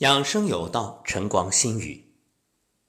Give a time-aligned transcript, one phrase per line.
[0.00, 2.14] 养生有道，晨光心语。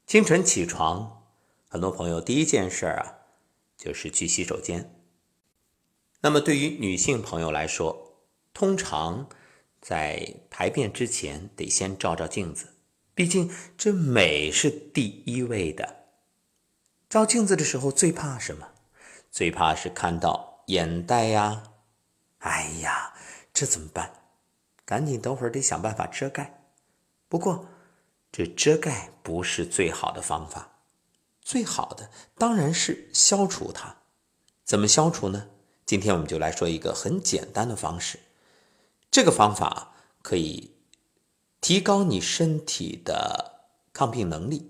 [0.08, 1.26] 清晨起床，
[1.68, 3.18] 很多朋友第一件事啊，
[3.76, 4.96] 就是去洗手间。
[6.21, 9.28] 那么对于女性朋友来说，通常
[9.82, 12.78] 在排便之前得先照照镜子，
[13.14, 16.05] 毕竟这美是第一位的。
[17.09, 18.70] 照镜子的时候最怕什么？
[19.30, 21.73] 最怕是看到眼袋呀！
[22.38, 23.14] 哎呀，
[23.54, 24.14] 这怎么办？
[24.86, 26.59] 赶紧等会儿得想办法遮盖。
[27.32, 27.70] 不过，
[28.29, 30.80] 这遮盖不是最好的方法，
[31.41, 33.95] 最好的当然是消除它。
[34.66, 35.48] 怎么消除呢？
[35.85, 38.20] 今天我们就来说一个很简单的方式。
[39.09, 40.73] 这个方法可以
[41.62, 43.62] 提高你身体的
[43.93, 44.70] 抗病能力，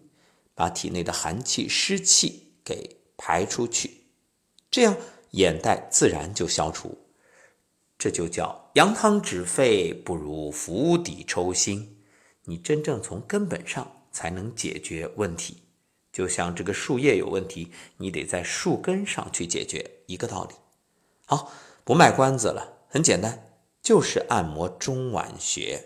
[0.53, 4.03] 把体内的寒气、湿气给排出去，
[4.69, 4.95] 这样
[5.31, 6.95] 眼袋自然就消除。
[7.97, 11.97] 这就叫扬汤止沸，不如釜底抽薪。
[12.51, 15.63] 你真正从根本上才能解决问题，
[16.11, 20.55] 就像这个树叶有问题，你得在树根上去解决，一个道理。
[21.25, 21.49] 好，
[21.85, 25.81] 不卖关子了，很简单，就是按摩中脘穴。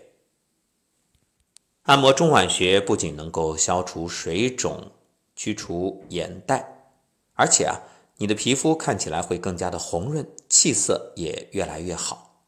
[1.82, 4.90] 按摩中脘穴不仅能够消除水肿、
[5.36, 6.90] 驱除眼袋，
[7.34, 7.78] 而且啊，
[8.16, 12.42] 你的皮肤看起来会更加的红润，气色也越来越好。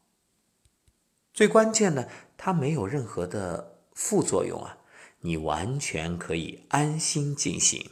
[1.33, 3.78] 最关键的，它没有任何的。
[3.99, 4.77] 副作用啊，
[5.19, 7.91] 你完全可以安心进行。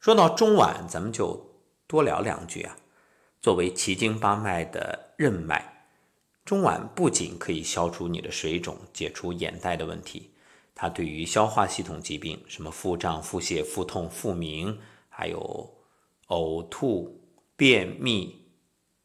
[0.00, 2.74] 说到中脘，咱们就多聊两句啊。
[3.42, 5.86] 作为奇经八脉的任脉，
[6.46, 10.30] 中脘不仅可以消除你的水肿，解除眼袋的问题，
[10.74, 15.74] 它对于消化系统疾病，什么腹胀、腹泻、腹痛、腹鸣，还有
[16.28, 17.20] 呕吐、
[17.54, 18.48] 便秘，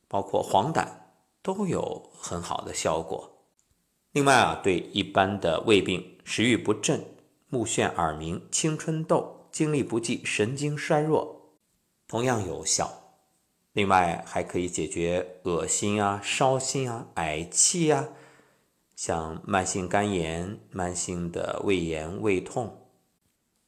[0.08, 0.88] 包括黄疸，
[1.42, 3.39] 都有很好的效果。
[4.12, 7.06] 另外啊，对一般的胃病、食欲不振、
[7.48, 11.54] 目眩耳鸣、青春痘、精力不济、神经衰弱，
[12.08, 12.92] 同样有效。
[13.74, 18.10] 另外还可以解决恶心啊、烧心啊、嗳气啊，
[18.96, 22.88] 像慢性肝炎、慢性的胃炎、胃痛。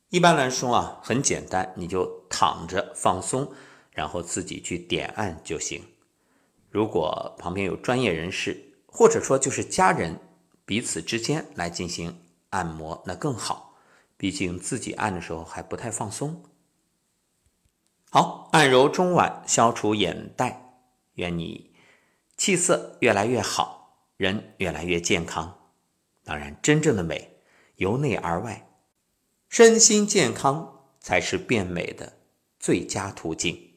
[0.10, 3.48] 一般来说啊，很简单，你就躺着放松，
[3.92, 5.84] 然后自己去点按就行。
[6.72, 10.20] 如果旁边有专业人士，或者说就是家人。
[10.72, 12.18] 彼此之间来进行
[12.52, 13.76] 按摩，那更好。
[14.16, 16.46] 毕竟自己按的时候还不太放松。
[18.09, 20.80] 好，按揉中脘，消除眼袋，
[21.16, 21.76] 愿你
[22.38, 25.74] 气色越来越好，人越来越健康。
[26.24, 27.42] 当然，真正的美
[27.76, 28.70] 由内而外，
[29.50, 32.14] 身心健康才是变美的
[32.58, 33.71] 最佳途径。